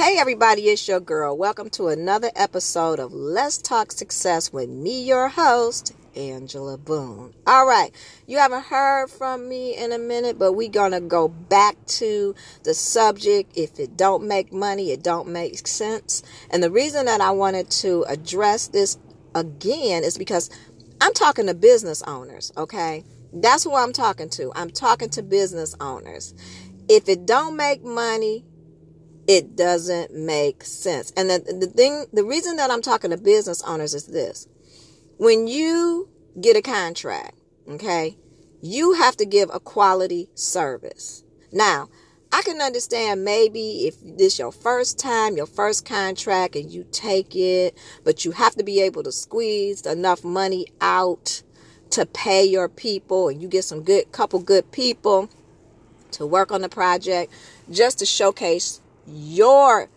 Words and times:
Hey, 0.00 0.16
everybody, 0.16 0.62
it's 0.62 0.88
your 0.88 0.98
girl. 0.98 1.36
Welcome 1.36 1.68
to 1.70 1.88
another 1.88 2.30
episode 2.34 2.98
of 2.98 3.12
Let's 3.12 3.58
Talk 3.58 3.92
Success 3.92 4.50
with 4.50 4.70
me, 4.70 5.02
your 5.02 5.28
host, 5.28 5.94
Angela 6.16 6.78
Boone. 6.78 7.34
All 7.46 7.66
right, 7.66 7.94
you 8.26 8.38
haven't 8.38 8.64
heard 8.64 9.10
from 9.10 9.46
me 9.46 9.76
in 9.76 9.92
a 9.92 9.98
minute, 9.98 10.38
but 10.38 10.54
we're 10.54 10.70
gonna 10.70 11.02
go 11.02 11.28
back 11.28 11.76
to 11.98 12.34
the 12.62 12.72
subject. 12.72 13.52
If 13.54 13.78
it 13.78 13.98
don't 13.98 14.26
make 14.26 14.54
money, 14.54 14.90
it 14.90 15.02
don't 15.02 15.28
make 15.28 15.68
sense. 15.68 16.22
And 16.48 16.62
the 16.62 16.70
reason 16.70 17.04
that 17.04 17.20
I 17.20 17.32
wanted 17.32 17.70
to 17.82 18.06
address 18.08 18.68
this 18.68 18.96
again 19.34 20.02
is 20.02 20.16
because 20.16 20.48
I'm 21.02 21.12
talking 21.12 21.46
to 21.46 21.54
business 21.54 22.00
owners, 22.06 22.54
okay? 22.56 23.04
That's 23.34 23.64
who 23.64 23.76
I'm 23.76 23.92
talking 23.92 24.30
to. 24.30 24.50
I'm 24.56 24.70
talking 24.70 25.10
to 25.10 25.22
business 25.22 25.74
owners. 25.78 26.32
If 26.88 27.06
it 27.06 27.26
don't 27.26 27.54
make 27.54 27.84
money, 27.84 28.46
it 29.30 29.54
doesn't 29.54 30.12
make 30.12 30.64
sense. 30.64 31.12
And 31.16 31.30
the, 31.30 31.38
the 31.38 31.68
thing, 31.68 32.06
the 32.12 32.24
reason 32.24 32.56
that 32.56 32.68
I'm 32.68 32.82
talking 32.82 33.10
to 33.12 33.16
business 33.16 33.62
owners 33.62 33.94
is 33.94 34.06
this. 34.08 34.48
When 35.18 35.46
you 35.46 36.08
get 36.40 36.56
a 36.56 36.62
contract, 36.62 37.38
okay, 37.68 38.18
you 38.60 38.94
have 38.94 39.16
to 39.18 39.24
give 39.24 39.48
a 39.52 39.60
quality 39.60 40.30
service. 40.34 41.22
Now, 41.52 41.90
I 42.32 42.42
can 42.42 42.60
understand 42.60 43.24
maybe 43.24 43.86
if 43.86 43.94
this 44.02 44.36
your 44.36 44.50
first 44.50 44.98
time, 44.98 45.36
your 45.36 45.46
first 45.46 45.84
contract 45.84 46.56
and 46.56 46.68
you 46.68 46.84
take 46.90 47.36
it, 47.36 47.78
but 48.02 48.24
you 48.24 48.32
have 48.32 48.56
to 48.56 48.64
be 48.64 48.80
able 48.80 49.04
to 49.04 49.12
squeeze 49.12 49.86
enough 49.86 50.24
money 50.24 50.66
out 50.80 51.44
to 51.90 52.04
pay 52.04 52.44
your 52.44 52.68
people 52.68 53.28
and 53.28 53.40
you 53.40 53.46
get 53.46 53.62
some 53.62 53.84
good 53.84 54.10
couple 54.10 54.40
good 54.40 54.72
people 54.72 55.30
to 56.10 56.26
work 56.26 56.50
on 56.50 56.62
the 56.62 56.68
project 56.68 57.32
just 57.70 58.00
to 58.00 58.06
showcase 58.06 58.80
your 59.12 59.88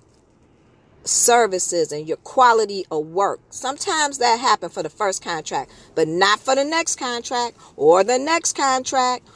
services 1.05 1.91
and 1.91 2.08
your 2.08 2.17
quality 2.17 2.85
of 2.91 3.07
work. 3.07 3.40
Sometimes 3.49 4.18
that 4.20 4.40
happens 4.40 4.74
for 4.74 4.84
the 4.84 4.90
first 4.90 5.24
contract, 5.24 5.71
but 5.96 6.07
not 6.07 6.40
for 6.40 6.55
the 6.55 6.63
next 6.63 6.96
contract 6.96 7.57
or 7.76 8.04
the 8.04 8.18
next 8.18 8.55
contract. 8.55 9.27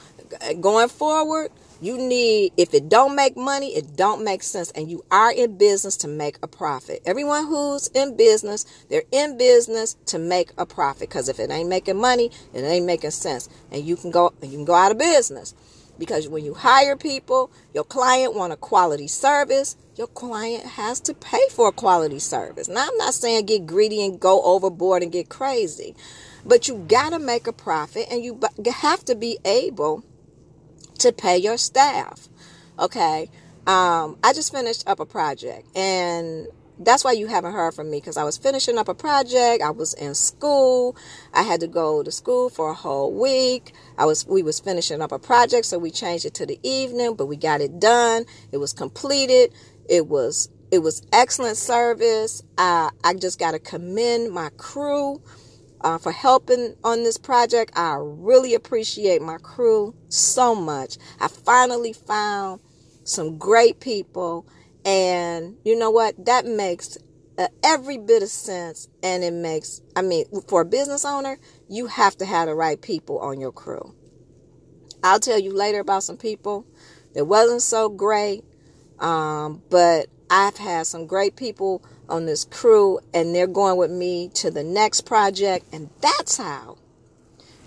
Going 0.61 0.89
forward, 0.89 1.51
you 1.79 1.97
need 1.97 2.53
if 2.57 2.73
it 2.73 2.89
don't 2.89 3.15
make 3.15 3.37
money, 3.37 3.75
it 3.75 3.95
don't 3.95 4.23
make 4.23 4.43
sense 4.43 4.71
and 4.71 4.89
you 4.89 5.03
are 5.11 5.31
in 5.31 5.57
business 5.57 5.95
to 5.97 6.07
make 6.07 6.37
a 6.41 6.47
profit. 6.47 7.01
Everyone 7.05 7.45
who's 7.45 7.87
in 7.89 8.17
business, 8.17 8.65
they're 8.89 9.03
in 9.11 9.37
business 9.37 9.95
to 10.07 10.17
make 10.17 10.51
a 10.57 10.65
profit 10.65 11.09
cuz 11.09 11.29
if 11.29 11.39
it 11.39 11.51
ain't 11.51 11.69
making 11.69 11.97
money, 11.97 12.31
it 12.53 12.61
ain't 12.61 12.85
making 12.85 13.11
sense 13.11 13.47
and 13.71 13.85
you 13.85 13.95
can 13.95 14.09
go 14.09 14.33
you 14.41 14.49
can 14.49 14.65
go 14.65 14.73
out 14.73 14.91
of 14.91 14.97
business 14.97 15.53
because 15.97 16.27
when 16.27 16.45
you 16.45 16.53
hire 16.53 16.95
people, 16.95 17.51
your 17.73 17.83
client 17.83 18.35
want 18.35 18.53
a 18.53 18.57
quality 18.57 19.07
service. 19.07 19.75
Your 19.95 20.07
client 20.07 20.65
has 20.65 20.99
to 21.01 21.13
pay 21.13 21.41
for 21.51 21.69
a 21.69 21.71
quality 21.71 22.19
service. 22.19 22.67
Now, 22.67 22.87
I'm 22.87 22.97
not 22.97 23.13
saying 23.13 23.45
get 23.45 23.65
greedy 23.65 24.05
and 24.05 24.19
go 24.19 24.41
overboard 24.43 25.03
and 25.03 25.11
get 25.11 25.29
crazy, 25.29 25.95
but 26.45 26.67
you 26.67 26.85
got 26.87 27.11
to 27.11 27.19
make 27.19 27.47
a 27.47 27.53
profit 27.53 28.07
and 28.11 28.23
you 28.23 28.39
have 28.71 29.03
to 29.05 29.15
be 29.15 29.39
able 29.43 30.03
to 30.99 31.11
pay 31.11 31.37
your 31.37 31.57
staff. 31.57 32.29
Okay. 32.79 33.29
Um, 33.65 34.17
I 34.23 34.31
just 34.33 34.53
finished 34.53 34.87
up 34.87 34.99
a 35.01 35.05
project 35.05 35.67
and 35.75 36.47
that's 36.79 37.03
why 37.03 37.13
you 37.13 37.27
haven't 37.27 37.53
heard 37.53 37.73
from 37.73 37.89
me 37.89 37.99
because 37.99 38.17
I 38.17 38.23
was 38.23 38.37
finishing 38.37 38.77
up 38.77 38.87
a 38.87 38.93
project. 38.95 39.63
I 39.63 39.71
was 39.71 39.93
in 39.95 40.15
school. 40.15 40.95
I 41.33 41.43
had 41.43 41.59
to 41.61 41.67
go 41.67 42.03
to 42.03 42.11
school 42.11 42.49
for 42.49 42.71
a 42.71 42.73
whole 42.73 43.13
week. 43.13 43.73
I 43.97 44.05
was 44.05 44.25
we 44.27 44.43
was 44.43 44.59
finishing 44.59 45.01
up 45.01 45.11
a 45.11 45.19
project, 45.19 45.65
so 45.65 45.79
we 45.79 45.91
changed 45.91 46.25
it 46.25 46.33
to 46.35 46.45
the 46.45 46.59
evening, 46.63 47.15
but 47.15 47.27
we 47.27 47.37
got 47.37 47.61
it 47.61 47.79
done. 47.79 48.25
It 48.51 48.57
was 48.57 48.73
completed. 48.73 49.51
It 49.89 50.07
was 50.07 50.49
it 50.71 50.79
was 50.79 51.01
excellent 51.13 51.57
service. 51.57 52.43
I 52.57 52.89
I 53.03 53.13
just 53.15 53.39
got 53.39 53.51
to 53.51 53.59
commend 53.59 54.31
my 54.31 54.49
crew 54.57 55.21
uh, 55.81 55.97
for 55.97 56.11
helping 56.11 56.75
on 56.83 57.03
this 57.03 57.17
project. 57.17 57.71
I 57.75 57.97
really 57.99 58.53
appreciate 58.53 59.21
my 59.21 59.37
crew 59.37 59.95
so 60.09 60.55
much. 60.55 60.97
I 61.19 61.27
finally 61.27 61.93
found 61.93 62.61
some 63.03 63.37
great 63.37 63.79
people 63.79 64.45
and 64.87 65.57
you 65.65 65.77
know 65.77 65.91
what? 65.91 66.25
That 66.25 66.45
makes 66.45 66.97
uh, 67.37 67.49
every 67.61 67.97
bit 67.97 68.23
of 68.23 68.29
sense. 68.29 68.87
And 69.03 69.21
it 69.21 69.33
makes, 69.33 69.81
I 69.97 70.01
mean, 70.01 70.25
for 70.47 70.61
a 70.61 70.65
business 70.65 71.03
owner, 71.03 71.37
you 71.67 71.87
have 71.87 72.15
to 72.17 72.25
have 72.25 72.47
the 72.47 72.55
right 72.55 72.81
people 72.81 73.19
on 73.19 73.41
your 73.41 73.51
crew. 73.51 73.93
I'll 75.03 75.19
tell 75.19 75.37
you 75.37 75.53
later 75.53 75.81
about 75.81 76.03
some 76.03 76.15
people 76.15 76.65
that 77.13 77.25
wasn't 77.25 77.61
so 77.61 77.89
great. 77.89 78.45
Um, 78.99 79.61
but 79.69 80.07
I've 80.29 80.57
had 80.57 80.87
some 80.87 81.05
great 81.05 81.35
people 81.35 81.83
on 82.07 82.25
this 82.25 82.45
crew 82.45 82.99
and 83.13 83.35
they're 83.35 83.45
going 83.45 83.77
with 83.77 83.91
me 83.91 84.29
to 84.35 84.49
the 84.49 84.63
next 84.63 85.01
project. 85.01 85.65
And 85.73 85.89
that's 86.01 86.37
how 86.37 86.77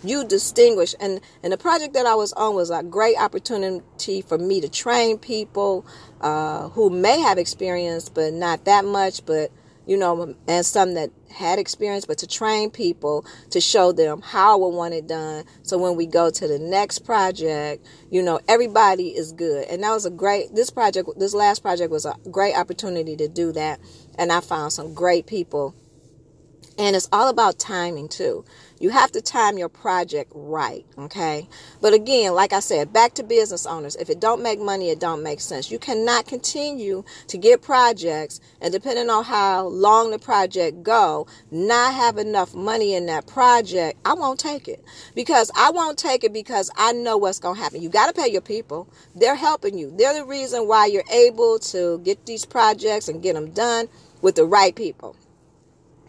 you 0.02 0.24
distinguish. 0.24 0.94
And 1.00 1.20
and 1.42 1.52
the 1.52 1.58
project 1.58 1.94
that 1.94 2.06
i 2.06 2.14
was 2.14 2.32
on 2.34 2.54
was 2.54 2.70
a 2.70 2.82
great 2.82 3.16
opportunity 3.18 4.22
for 4.22 4.38
me 4.38 4.60
to 4.60 4.68
train 4.68 5.18
people 5.18 5.86
uh, 6.20 6.68
who 6.70 6.90
may 6.90 7.20
have 7.20 7.38
experience 7.38 8.08
but 8.08 8.32
not 8.32 8.64
that 8.64 8.84
much 8.84 9.24
but 9.24 9.50
you 9.86 9.96
know 9.96 10.34
and 10.46 10.66
some 10.66 10.94
that 10.94 11.10
had 11.30 11.58
experience 11.58 12.04
but 12.04 12.18
to 12.18 12.26
train 12.26 12.70
people 12.70 13.24
to 13.50 13.60
show 13.60 13.92
them 13.92 14.20
how 14.20 14.58
we 14.58 14.74
want 14.74 14.94
it 14.94 15.06
done. 15.06 15.44
So 15.62 15.78
when 15.78 15.96
we 15.96 16.06
go 16.06 16.30
to 16.30 16.48
the 16.48 16.58
next 16.58 17.00
project 17.00 17.86
you 18.10 18.22
know 18.22 18.40
everybody 18.48 19.08
is 19.08 19.32
good. 19.32 19.66
And 19.68 19.82
that 19.82 19.92
was 19.92 20.06
a 20.06 20.10
great 20.10 20.54
this 20.54 20.70
project 20.70 21.08
this 21.18 21.34
last 21.34 21.60
project 21.62 21.90
was 21.90 22.04
a 22.04 22.14
great 22.30 22.56
opportunity 22.56 23.16
to 23.16 23.28
do 23.28 23.52
that. 23.52 23.80
And 24.18 24.32
i 24.32 24.40
found 24.40 24.72
some 24.72 24.94
great 24.94 25.26
people 25.26 25.74
and 26.78 26.96
it's 26.96 27.08
all 27.12 27.28
about 27.28 27.58
timing 27.58 28.08
too. 28.08 28.44
You 28.80 28.88
have 28.88 29.12
to 29.12 29.20
time 29.20 29.58
your 29.58 29.68
project 29.68 30.32
right, 30.34 30.86
okay? 30.96 31.46
But 31.82 31.92
again, 31.92 32.32
like 32.32 32.54
I 32.54 32.60
said, 32.60 32.94
back 32.94 33.12
to 33.14 33.22
business 33.22 33.66
owners. 33.66 33.94
If 33.96 34.08
it 34.08 34.20
don't 34.20 34.42
make 34.42 34.58
money, 34.58 34.88
it 34.88 34.98
don't 34.98 35.22
make 35.22 35.40
sense. 35.40 35.70
You 35.70 35.78
cannot 35.78 36.26
continue 36.26 37.04
to 37.26 37.36
get 37.36 37.60
projects 37.60 38.40
and 38.62 38.72
depending 38.72 39.10
on 39.10 39.24
how 39.24 39.66
long 39.66 40.10
the 40.10 40.18
project 40.18 40.82
go, 40.82 41.26
not 41.50 41.92
have 41.92 42.16
enough 42.16 42.54
money 42.54 42.94
in 42.94 43.04
that 43.06 43.26
project, 43.26 43.98
I 44.06 44.14
won't 44.14 44.40
take 44.40 44.66
it. 44.66 44.82
Because 45.14 45.50
I 45.54 45.70
won't 45.70 45.98
take 45.98 46.24
it 46.24 46.32
because 46.32 46.70
I 46.74 46.92
know 46.92 47.18
what's 47.18 47.38
going 47.38 47.56
to 47.56 47.62
happen. 47.62 47.82
You 47.82 47.90
got 47.90 48.06
to 48.06 48.18
pay 48.18 48.32
your 48.32 48.40
people. 48.40 48.88
They're 49.14 49.34
helping 49.34 49.76
you. 49.76 49.92
They're 49.94 50.14
the 50.14 50.24
reason 50.24 50.66
why 50.66 50.86
you're 50.86 51.04
able 51.12 51.58
to 51.58 51.98
get 51.98 52.24
these 52.24 52.46
projects 52.46 53.08
and 53.08 53.22
get 53.22 53.34
them 53.34 53.50
done 53.50 53.88
with 54.22 54.36
the 54.36 54.46
right 54.46 54.74
people. 54.74 55.16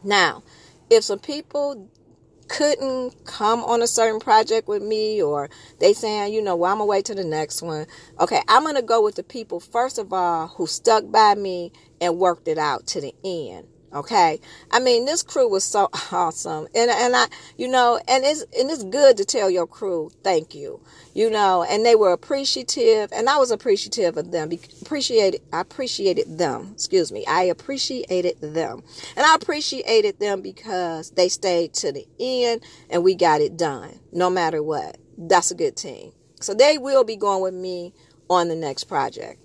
Now, 0.04 0.44
if 0.90 1.04
some 1.04 1.20
people 1.20 1.90
couldn't 2.48 3.26
come 3.26 3.64
on 3.64 3.82
a 3.82 3.88
certain 3.88 4.20
project 4.20 4.68
with 4.68 4.84
me 4.84 5.22
or 5.22 5.50
they 5.80 5.94
saying, 5.94 6.34
you 6.34 6.42
know, 6.42 6.56
well, 6.56 6.72
I'm 6.72 6.80
gonna 6.80 6.88
wait 6.88 7.06
to 7.06 7.16
the 7.16 7.24
next 7.24 7.62
one. 7.62 7.88
Okay, 8.20 8.42
I'm 8.48 8.64
gonna 8.64 8.82
go 8.82 9.02
with 9.02 9.16
the 9.16 9.24
people, 9.24 9.60
first 9.60 9.98
of 9.98 10.12
all, 10.12 10.48
who 10.48 10.68
stuck 10.68 11.10
by 11.12 11.36
me 11.36 11.72
and 12.02 12.18
worked 12.18 12.48
it 12.48 12.58
out 12.58 12.88
to 12.88 13.02
the 13.02 13.16
end. 13.24 13.68
Okay. 13.94 14.40
I 14.72 14.80
mean, 14.80 15.04
this 15.04 15.22
crew 15.22 15.50
was 15.50 15.64
so 15.66 15.90
awesome. 16.12 16.68
And, 16.74 16.90
and 16.90 17.16
I, 17.16 17.28
you 17.58 17.68
know, 17.68 18.00
and 18.08 18.24
it's, 18.24 18.42
and 18.58 18.70
it's 18.70 18.84
good 18.84 19.18
to 19.18 19.26
tell 19.26 19.50
your 19.50 19.68
crew, 19.68 20.12
thank 20.24 20.56
you, 20.56 20.82
you 21.14 21.30
know, 21.30 21.64
and 21.64 21.86
they 21.86 21.96
were 21.96 22.14
appreciative 22.14 23.12
and 23.12 23.30
I 23.30 23.38
was 23.38 23.52
appreciative 23.52 24.16
of 24.16 24.32
them, 24.32 24.50
appreciated, 24.82 25.42
I 25.52 25.62
appreciated 25.62 26.38
them, 26.38 26.70
excuse 26.74 27.12
me. 27.12 27.26
I 27.28 27.44
appreciated 27.44 28.40
them 28.40 28.84
and 29.18 29.26
I 29.26 29.36
appreciated 29.36 30.20
them 30.20 30.42
because 30.42 31.12
they 31.12 31.28
stayed 31.28 31.74
to 31.76 31.92
the 31.92 32.08
end 32.20 32.64
and 32.90 33.04
we 33.04 33.16
got 33.16 33.42
it 33.42 33.58
done 33.58 34.00
no 34.14 34.30
matter 34.30 34.64
what. 34.64 34.98
That's 35.18 35.52
a 35.52 35.56
good 35.56 35.76
team. 35.76 36.14
So 36.40 36.54
they 36.54 36.78
will 36.78 37.04
be 37.04 37.18
going 37.18 37.44
with 37.44 37.54
me 37.54 37.94
on 38.30 38.48
the 38.48 38.56
next 38.56 38.86
project. 38.86 39.40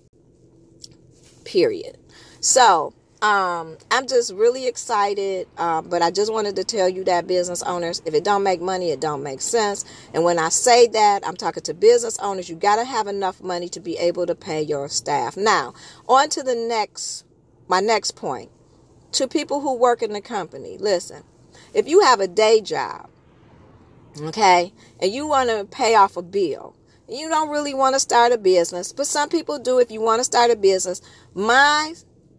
Period. 1.45 1.99
So, 2.41 2.95
um, 3.27 3.77
I'm 3.91 4.07
just 4.07 4.33
really 4.35 4.69
excited, 4.69 5.49
uh, 5.59 5.83
but 5.83 6.01
I 6.01 6.13
just 6.13 6.33
wanted 6.33 6.55
to 6.57 6.65
tell 6.65 6.89
you 6.89 7.03
that 7.05 7.27
business 7.27 7.61
owners, 7.65 8.01
if 8.07 8.15
it 8.15 8.23
don't 8.23 8.45
make 8.45 8.61
money, 8.61 8.93
it 8.93 9.01
don't 9.01 9.25
make 9.25 9.41
sense. 9.41 9.85
And 10.15 10.23
when 10.23 10.39
I 10.39 10.49
say 10.49 10.87
that, 10.87 11.27
I'm 11.27 11.35
talking 11.35 11.65
to 11.65 11.75
business 11.75 12.21
owners. 12.21 12.49
You 12.49 12.55
got 12.55 12.77
to 12.77 12.85
have 12.85 13.09
enough 13.09 13.43
money 13.43 13.69
to 13.71 13.81
be 13.81 13.99
able 13.99 14.27
to 14.27 14.37
pay 14.37 14.63
your 14.63 14.89
staff. 14.89 15.37
Now, 15.37 15.75
on 16.09 16.29
to 16.31 16.45
the 16.45 16.55
next, 16.55 17.25
my 17.67 17.81
next 17.81 18.13
point. 18.13 18.53
To 19.13 19.27
people 19.27 19.61
who 19.61 19.75
work 19.75 20.03
in 20.03 20.13
the 20.13 20.21
company, 20.21 20.79
listen, 20.79 21.25
if 21.75 21.89
you 21.89 22.03
have 22.03 22.21
a 22.21 22.29
day 22.29 22.61
job, 22.61 23.09
okay, 24.21 24.73
and 25.01 25.11
you 25.11 25.27
want 25.27 25.51
to 25.51 25.65
pay 25.65 25.97
off 25.97 26.17
a 26.17 26.23
bill, 26.23 26.77
you 27.09 27.29
don't 27.29 27.49
really 27.49 27.75
want 27.75 27.95
to 27.95 28.01
start 28.01 28.31
a 28.31 28.39
business, 28.39 28.93
but 28.93 29.07
some 29.09 29.29
people 29.29 29.59
do 29.59 29.81
if 29.81 29.91
you 29.91 30.01
want 30.01 30.21
to 30.21 30.25
start 30.25 30.53
a 30.53 30.57
business. 30.57 31.01
My 31.35 31.95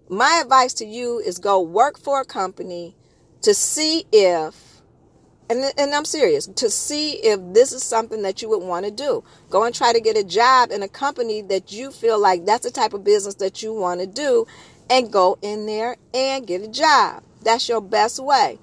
my 0.10 0.40
advice 0.42 0.74
to 0.76 0.86
you 0.86 1.20
is 1.20 1.38
go 1.38 1.62
work 1.62 2.00
for 2.00 2.22
a 2.22 2.26
company 2.26 2.96
to 3.42 3.54
see 3.54 4.06
if 4.12 4.68
and, 5.50 5.64
and 5.78 5.96
I'm 5.96 6.04
serious, 6.04 6.48
to 6.48 6.70
see 6.70 7.14
if 7.24 7.40
this 7.54 7.72
is 7.72 7.82
something 7.82 8.22
that 8.24 8.42
you 8.42 8.50
would 8.50 8.62
want 8.62 8.86
to 8.86 8.92
do. 8.92 9.24
Go 9.50 9.64
and 9.64 9.74
try 9.74 9.94
to 9.94 10.02
get 10.02 10.18
a 10.18 10.24
job 10.24 10.72
in 10.72 10.84
a 10.84 10.90
company 10.90 11.42
that 11.44 11.72
you 11.72 11.92
feel 11.92 12.20
like 12.20 12.46
that's 12.46 12.66
the 12.66 12.72
type 12.72 12.94
of 12.94 13.06
business 13.06 13.36
that 13.36 13.64
you 13.64 13.74
want 13.74 14.02
to 14.02 14.08
do 14.08 14.46
and 14.90 15.12
go 15.12 15.38
in 15.42 15.66
there 15.66 15.96
and 16.14 16.46
get 16.46 16.62
a 16.62 16.68
job. 16.68 17.24
That's 17.44 17.70
your 17.70 17.82
best 17.82 18.22
way. 18.22 18.60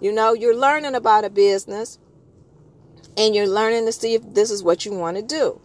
You 0.00 0.12
know, 0.12 0.34
you're 0.34 0.56
learning 0.56 0.94
about 0.94 1.24
a 1.24 1.30
business 1.30 1.98
and 3.16 3.34
you're 3.34 3.48
learning 3.48 3.86
to 3.86 3.92
see 3.92 4.14
if 4.14 4.34
this 4.34 4.50
is 4.50 4.62
what 4.62 4.84
you 4.84 4.92
want 4.92 5.16
to 5.16 5.22
do. 5.22 5.58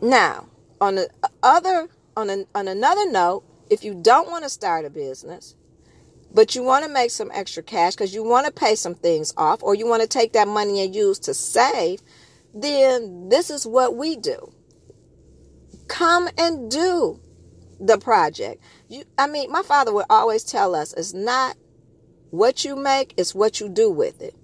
Now, 0.00 0.46
on 0.80 0.94
the 0.94 1.10
other 1.42 1.88
on, 2.16 2.30
a, 2.30 2.44
on 2.54 2.68
another 2.68 3.10
note, 3.10 3.42
if 3.70 3.84
you 3.84 3.94
don't 3.94 4.30
want 4.30 4.44
to 4.44 4.50
start 4.50 4.84
a 4.84 4.90
business, 4.90 5.54
but 6.32 6.54
you 6.54 6.62
want 6.62 6.84
to 6.84 6.90
make 6.90 7.10
some 7.10 7.30
extra 7.32 7.62
cash 7.62 7.94
because 7.94 8.14
you 8.14 8.24
want 8.24 8.46
to 8.46 8.52
pay 8.52 8.74
some 8.74 8.94
things 8.94 9.32
off 9.36 9.62
or 9.62 9.74
you 9.74 9.86
want 9.86 10.02
to 10.02 10.08
take 10.08 10.32
that 10.32 10.48
money 10.48 10.84
and 10.84 10.94
use 10.94 11.18
to 11.20 11.34
save, 11.34 12.00
then 12.52 13.28
this 13.28 13.50
is 13.50 13.66
what 13.66 13.96
we 13.96 14.16
do. 14.16 14.52
Come 15.86 16.28
and 16.36 16.70
do 16.70 17.20
the 17.78 17.98
project. 17.98 18.62
You 18.88 19.04
I 19.18 19.26
mean, 19.26 19.50
my 19.50 19.62
father 19.62 19.92
would 19.92 20.06
always 20.10 20.44
tell 20.44 20.74
us 20.74 20.92
it's 20.92 21.14
not 21.14 21.56
what 22.30 22.64
you 22.64 22.74
make, 22.74 23.14
it's 23.16 23.34
what 23.34 23.60
you 23.60 23.68
do 23.68 23.90
with 23.90 24.20
it. 24.20 24.34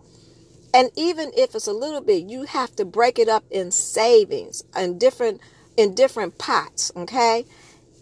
And 0.73 0.91
even 0.97 1.33
if 1.37 1.55
it's 1.55 1.67
a 1.67 1.73
little 1.73 2.01
bit, 2.01 2.29
you 2.29 2.45
have 2.45 2.77
to 2.77 2.85
break 2.85 3.19
it 3.19 3.29
up 3.29 3.45
in 3.51 3.73
savings 3.73 4.63
and 4.75 5.01
different 5.01 5.41
in 5.77 5.95
different 5.95 6.39
pots, 6.39 6.93
okay? 6.95 7.47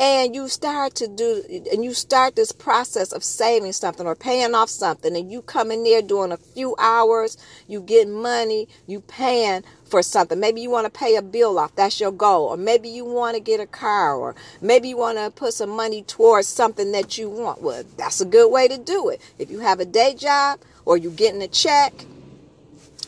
And 0.00 0.34
you 0.34 0.48
start 0.48 0.94
to 0.94 1.08
do 1.08 1.42
and 1.72 1.84
you 1.84 1.92
start 1.92 2.36
this 2.36 2.52
process 2.52 3.12
of 3.12 3.24
saving 3.24 3.72
something 3.72 4.06
or 4.06 4.14
paying 4.14 4.54
off 4.54 4.68
something 4.68 5.16
and 5.16 5.30
you 5.30 5.42
come 5.42 5.72
in 5.72 5.82
there 5.82 6.02
doing 6.02 6.30
a 6.30 6.36
few 6.36 6.76
hours 6.78 7.36
you 7.66 7.80
get 7.80 8.08
money 8.08 8.68
you 8.86 9.00
paying 9.00 9.64
for 9.88 10.02
something. 10.02 10.38
Maybe 10.38 10.60
you 10.60 10.70
want 10.70 10.84
to 10.84 10.90
pay 10.90 11.16
a 11.16 11.22
bill 11.22 11.58
off 11.58 11.74
that's 11.74 12.00
your 12.00 12.12
goal. 12.12 12.48
Or 12.48 12.56
maybe 12.56 12.88
you 12.88 13.04
want 13.04 13.36
to 13.36 13.40
get 13.40 13.60
a 13.60 13.66
car 13.66 14.14
or 14.14 14.34
maybe 14.60 14.88
you 14.88 14.96
want 14.96 15.18
to 15.18 15.30
put 15.30 15.54
some 15.54 15.70
money 15.70 16.02
towards 16.02 16.46
something 16.46 16.92
that 16.92 17.18
you 17.18 17.28
want. 17.28 17.62
Well 17.62 17.84
that's 17.96 18.20
a 18.20 18.26
good 18.26 18.50
way 18.50 18.68
to 18.68 18.78
do 18.78 19.08
it. 19.08 19.20
If 19.38 19.50
you 19.50 19.60
have 19.60 19.80
a 19.80 19.84
day 19.84 20.14
job 20.14 20.60
or 20.84 20.96
you're 20.96 21.12
getting 21.12 21.42
a 21.42 21.48
check 21.48 21.92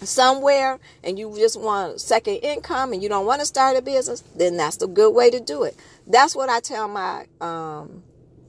somewhere 0.02 0.78
and 1.04 1.18
you 1.18 1.34
just 1.36 1.60
want 1.60 2.00
second 2.00 2.36
income 2.36 2.92
and 2.92 3.02
you 3.02 3.08
don't 3.08 3.26
want 3.26 3.40
to 3.40 3.46
start 3.46 3.76
a 3.76 3.82
business, 3.82 4.22
then 4.36 4.56
that's 4.56 4.76
the 4.76 4.86
good 4.86 5.14
way 5.14 5.30
to 5.30 5.40
do 5.40 5.62
it. 5.64 5.76
That's 6.06 6.34
what 6.34 6.48
I 6.48 6.60
tell 6.60 6.88
my 6.88 7.26
um, 7.40 8.02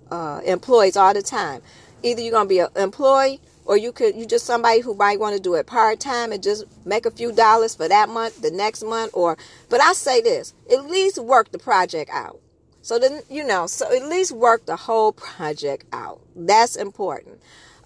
uh, 0.10 0.42
employees 0.46 0.98
all 0.98 1.14
the 1.14 1.22
time. 1.22 1.62
Either 2.04 2.22
you're 2.22 2.32
gonna 2.32 2.50
be 2.50 2.60
an 2.60 2.70
employee 2.76 3.40
or 3.66 3.78
you 3.78 3.92
could 3.92 4.16
you 4.16 4.26
just 4.26 4.46
somebody 4.46 4.82
who 4.82 4.96
might 4.96 5.20
want 5.20 5.36
to 5.36 5.42
do 5.42 5.56
it 5.56 5.68
part 5.68 6.00
time 6.00 6.32
and 6.32 6.42
just 6.42 6.66
make 6.86 7.06
a 7.06 7.12
few 7.12 7.32
dollars 7.32 7.76
for 7.76 7.88
that 7.88 8.10
month, 8.10 8.42
the 8.42 8.52
next 8.52 8.84
month, 8.84 9.12
or 9.14 9.38
but 9.70 9.82
I 9.82 9.94
say 9.94 10.22
this, 10.22 10.54
at 10.72 10.86
least 10.88 11.20
work 11.20 11.52
the 11.52 11.60
project 11.60 12.10
out. 12.12 12.40
So 12.82 13.00
then 13.00 13.22
you 13.30 13.44
know, 13.46 13.68
so 13.68 13.94
at 13.96 14.08
least 14.08 14.32
work 14.32 14.66
the 14.66 14.76
whole 14.76 15.12
project 15.12 15.86
out. 15.94 16.22
That's 16.36 16.76
important. 16.76 17.40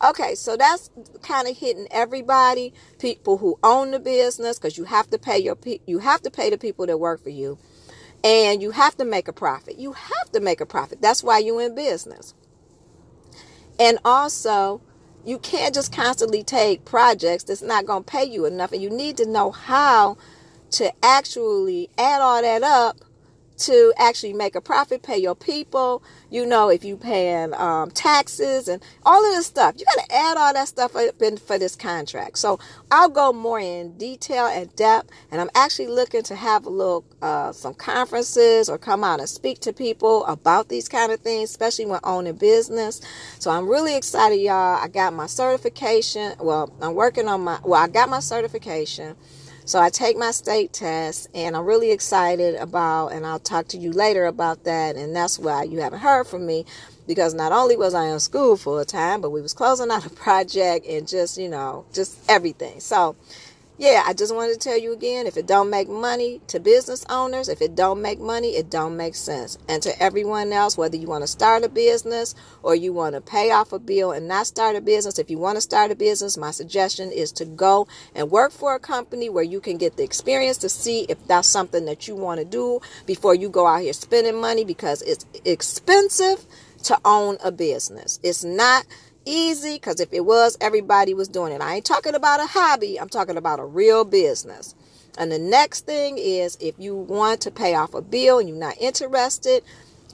Okay, 0.04 0.36
so 0.36 0.58
that's 0.58 0.90
kind 1.24 1.48
of 1.48 1.58
hitting 1.58 1.88
everybody, 1.90 2.74
people 3.00 3.38
who 3.38 3.58
own 3.64 3.92
the 3.92 4.00
business, 4.00 4.58
because 4.60 4.78
you 4.78 4.84
have 4.86 5.10
to 5.10 5.18
pay 5.18 5.38
your 5.38 5.58
you 5.88 6.00
have 6.00 6.22
to 6.24 6.32
pay 6.32 6.50
the 6.50 6.58
people 6.58 6.86
that 6.86 7.00
work 7.00 7.24
for 7.24 7.30
you, 7.30 7.58
and 8.24 8.62
you 8.62 8.72
have 8.72 8.98
to 8.98 9.06
make 9.06 9.28
a 9.28 9.34
profit. 9.34 9.80
You 9.80 9.94
have 9.94 10.32
to 10.34 10.40
make 10.40 10.62
a 10.62 10.66
profit. 10.66 11.02
That's 11.02 11.24
why 11.24 11.40
you're 11.40 11.62
in 11.62 11.76
business. 11.76 12.34
And 13.80 14.00
also, 14.06 14.82
you 15.26 15.40
can't 15.40 15.74
just 15.74 15.94
constantly 15.94 16.44
take 16.44 16.86
projects 16.86 17.44
that's 17.46 17.62
not 17.62 17.86
going 17.86 18.04
to 18.04 18.12
pay 18.12 18.26
you 18.26 18.46
enough, 18.46 18.72
and 18.74 18.82
you 18.82 18.90
need 18.90 19.18
to 19.18 19.26
know 19.26 19.52
how 19.52 20.18
to 20.72 20.92
actually 21.04 21.90
add 21.98 22.22
all 22.22 22.42
that 22.42 22.64
up 22.64 22.98
to 23.58 23.94
actually 23.98 24.34
make 24.34 24.56
a 24.56 24.62
profit, 24.62 25.04
pay 25.04 25.18
your 25.18 25.36
people, 25.36 26.04
you 26.30 26.46
know, 26.46 26.70
if 26.70 26.84
you 26.84 26.98
paying 26.98 27.54
um, 27.56 27.92
taxes 27.92 28.68
and 28.68 28.82
all 29.06 29.24
of 29.26 29.36
this 29.36 29.46
stuff. 29.48 29.76
You 29.78 29.86
got 29.86 30.06
to 30.06 30.16
add 30.16 30.38
all 30.38 30.54
that 30.54 30.68
stuff 30.68 30.96
up 30.96 31.22
in 31.22 31.38
for 31.38 31.58
this 31.58 31.76
contract. 31.76 32.38
So 32.38 32.60
I'll 32.92 33.10
go 33.10 33.34
more 33.34 33.60
in 33.60 33.98
detail 33.98 34.48
and 34.48 34.74
depth, 34.76 35.12
and 35.32 35.42
I'm 35.42 35.50
actually 35.56 35.88
looking 35.88 36.24
to 36.24 36.36
have 36.36 36.66
a 36.66 36.70
little 36.70 37.06
uh, 37.22 37.52
some 37.52 37.74
conferences 37.74 38.70
or 38.70 38.78
come 38.78 39.04
out 39.04 39.20
and 39.20 39.30
speak 39.30 39.60
to 39.62 39.74
people 39.74 40.26
about 40.26 40.70
these 40.70 40.90
kind 40.90 41.12
of 41.12 41.20
things, 41.22 41.50
especially 41.50 41.86
when 41.86 42.00
owning 42.04 42.36
business. 42.36 43.02
So 43.40 43.52
I'm 43.52 43.68
really 43.68 43.96
excited, 43.96 44.38
y'all. 44.40 44.78
I 44.84 44.88
got 44.88 45.14
my 45.14 45.28
certification. 45.28 46.36
Well, 46.40 46.74
I'm 46.82 46.96
working 46.96 47.28
on 47.28 47.42
my. 47.42 47.60
Well, 47.64 47.82
I 47.82 47.88
got 47.88 48.10
my 48.10 48.20
certification. 48.20 49.16
So 49.66 49.80
I 49.80 49.90
take 49.90 50.16
my 50.16 50.30
state 50.30 50.74
test 50.74 51.28
and 51.34 51.56
I'm 51.56 51.66
really 51.66 51.92
excited 51.92 52.54
about, 52.54 53.08
and 53.08 53.26
I'll 53.26 53.40
talk 53.40 53.68
to 53.70 53.78
you 53.78 53.92
later 53.92 54.26
about 54.28 54.64
that. 54.66 54.96
And 54.96 55.16
that's 55.16 55.40
why 55.40 55.64
you 55.64 55.80
haven't 55.80 56.00
heard 56.00 56.28
from 56.28 56.46
me 56.46 56.66
because 57.08 57.34
not 57.34 57.52
only 57.52 57.76
was 57.76 57.96
I 57.96 58.06
in 58.06 58.20
school 58.20 58.58
full 58.58 58.86
time, 58.86 59.22
but 59.22 59.32
we 59.32 59.42
was 59.42 59.54
closing 59.54 59.90
out 59.92 60.06
a 60.06 60.10
project 60.12 60.86
and 60.86 61.08
just, 61.08 61.40
you 61.40 61.50
know, 61.50 61.86
just 61.94 62.18
everything. 62.30 62.80
So 62.80 63.16
yeah, 63.78 64.04
I 64.06 64.14
just 64.14 64.34
wanted 64.34 64.54
to 64.54 64.60
tell 64.60 64.80
you 64.80 64.94
again, 64.94 65.28
if 65.28 65.36
it 65.36 65.48
don't 65.48 65.70
make 65.70 65.90
money 65.90 66.40
to 66.48 66.62
business 66.62 67.06
owners, 67.10 67.50
if 67.50 67.62
it 67.62 67.76
don't 67.76 68.02
make 68.02 68.22
money, 68.22 68.56
it 68.56 68.70
don't 68.70 68.96
make 68.96 69.16
sense. 69.16 69.58
And 69.68 69.84
to 69.84 70.02
everyone 70.02 70.54
else, 70.54 70.78
whether 70.78 70.96
you 70.96 71.08
want 71.08 71.24
to 71.24 71.28
start 71.28 71.66
a 71.66 71.70
business 71.70 72.36
or 72.64 72.74
you 72.74 72.94
want 72.94 73.16
to 73.16 73.22
pay 73.22 73.52
off 73.52 73.74
a 73.74 73.80
bill 73.80 74.14
and 74.14 74.30
not 74.30 74.48
start 74.48 74.78
a 74.78 74.82
business, 74.82 75.20
if 75.20 75.30
you 75.30 75.38
want 75.38 75.58
to 75.58 75.62
start 75.62 75.92
a 75.92 75.96
business, 75.96 76.38
my 76.38 76.52
suggestion 76.52 77.12
is 77.12 77.34
to 77.34 77.44
go 77.44 77.86
and 78.14 78.32
work 78.32 78.54
for 78.54 78.76
a 78.76 78.80
company 78.80 79.30
where 79.30 79.44
you 79.44 79.60
can 79.60 79.78
get 79.78 79.98
the 79.98 80.04
experience 80.04 80.58
to 80.60 80.70
see 80.70 81.02
if 81.10 81.28
that's 81.28 81.48
something 81.48 81.84
that 81.86 82.08
you 82.08 82.16
want 82.16 82.40
to 82.40 82.46
do 82.46 82.80
before 83.06 83.36
you 83.36 83.50
go 83.50 83.68
out 83.68 83.82
here 83.82 83.92
spending 83.94 84.40
money 84.40 84.64
because 84.64 85.02
it's 85.02 85.26
expensive 85.44 86.46
to 86.84 86.98
own 87.04 87.38
a 87.44 87.52
business. 87.52 88.20
It's 88.24 88.44
not 88.46 88.86
easy 89.26 89.76
because 89.76 90.00
if 90.00 90.14
it 90.14 90.26
was, 90.26 90.58
everybody 90.62 91.14
was 91.14 91.28
doing 91.28 91.52
it. 91.52 91.62
I 91.62 91.76
ain't 91.76 91.86
talking 91.86 92.16
about 92.16 92.40
a 92.40 92.46
hobby, 92.46 93.00
I'm 93.00 93.10
talking 93.10 93.38
about 93.38 93.60
a 93.60 93.66
real 93.66 94.06
business. 94.06 94.76
And 95.18 95.32
the 95.32 95.40
next 95.40 95.86
thing 95.86 96.18
is 96.18 96.58
if 96.60 96.76
you 96.78 96.96
want 96.96 97.42
to 97.42 97.52
pay 97.52 97.76
off 97.76 97.94
a 97.94 98.02
bill 98.02 98.40
and 98.40 98.50
you're 98.50 98.58
not 98.58 98.78
interested 98.80 99.64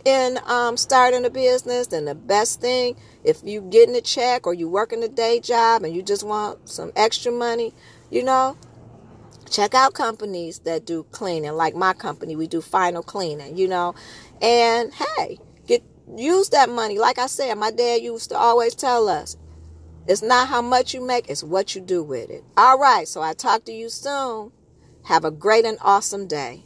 in 0.05 0.39
um, 0.45 0.77
starting 0.77 1.25
a 1.25 1.29
business, 1.29 1.87
then 1.87 2.05
the 2.05 2.15
best 2.15 2.61
thing, 2.61 2.95
if 3.23 3.41
you're 3.43 3.61
getting 3.61 3.95
a 3.95 4.01
check 4.01 4.47
or 4.47 4.53
you're 4.53 4.69
working 4.69 5.03
a 5.03 5.07
day 5.07 5.39
job 5.39 5.83
and 5.83 5.95
you 5.95 6.01
just 6.01 6.23
want 6.23 6.69
some 6.69 6.91
extra 6.95 7.31
money, 7.31 7.73
you 8.09 8.23
know, 8.23 8.57
check 9.49 9.73
out 9.73 9.93
companies 9.93 10.59
that 10.59 10.85
do 10.85 11.03
cleaning. 11.11 11.53
Like 11.53 11.75
my 11.75 11.93
company, 11.93 12.35
we 12.35 12.47
do 12.47 12.61
final 12.61 13.03
cleaning, 13.03 13.57
you 13.57 13.67
know. 13.67 13.93
And 14.41 14.91
hey, 14.93 15.37
use 16.15 16.49
that 16.49 16.69
money. 16.69 16.97
Like 16.97 17.19
I 17.19 17.27
said, 17.27 17.55
my 17.55 17.71
dad 17.71 18.01
used 18.01 18.29
to 18.29 18.37
always 18.37 18.75
tell 18.75 19.07
us, 19.07 19.37
it's 20.07 20.21
not 20.21 20.47
how 20.47 20.61
much 20.61 20.93
you 20.93 21.05
make, 21.05 21.29
it's 21.29 21.43
what 21.43 21.75
you 21.75 21.81
do 21.81 22.03
with 22.03 22.29
it. 22.29 22.43
All 22.57 22.77
right, 22.77 23.07
so 23.07 23.21
I 23.21 23.33
talk 23.33 23.65
to 23.65 23.71
you 23.71 23.89
soon. 23.89 24.51
Have 25.05 25.25
a 25.25 25.31
great 25.31 25.65
and 25.65 25.77
awesome 25.81 26.27
day. 26.27 26.65